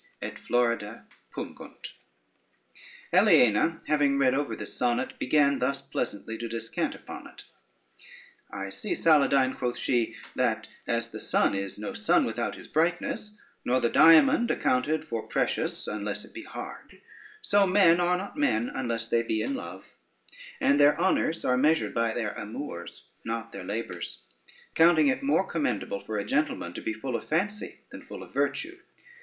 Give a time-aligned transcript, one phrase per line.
[0.19, 1.89] Et florida pungunt.
[3.13, 7.43] Aliena having read over his sonnet, began thus pleasantly to descant upon it:
[8.51, 13.37] "I see, Saladyne," quoth she, "that as the sun is no sun without his brightness,
[13.63, 16.99] nor the diamond accounted for precious unless it be hard,
[17.43, 19.85] so men are not men unless they be in love;
[20.59, 24.23] and their honors are measured by their amours, not their labors,
[24.73, 28.33] counting it more commendable for a gentleman to be full of fancy, than full of
[28.33, 28.79] virtue.